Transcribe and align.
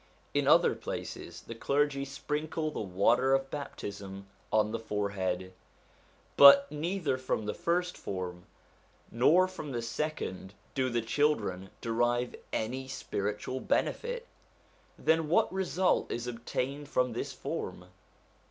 In 0.33 0.47
other 0.47 0.73
places, 0.73 1.41
the 1.41 1.53
clergy 1.53 2.05
sprinkle 2.05 2.71
the 2.71 2.79
water 2.79 3.35
of 3.35 3.51
baptism 3.51 4.25
on 4.51 4.71
the 4.71 4.79
forehead. 4.79 5.53
But 6.37 6.71
neither 6.71 7.19
from 7.19 7.45
the 7.45 7.53
h'rst 7.53 7.95
form 7.97 8.47
nor 9.11 9.47
from 9.47 9.73
the 9.73 9.81
second 9.83 10.55
do 10.73 10.89
the 10.89 11.03
children 11.03 11.69
derive 11.81 12.33
any 12.51 12.87
spiritual 12.87 13.59
benefit. 13.59 14.25
Then 14.97 15.29
what 15.29 15.53
result 15.53 16.11
is 16.11 16.25
obtained 16.25 16.89
from 16.89 17.13
this 17.13 17.31
form? 17.31 17.85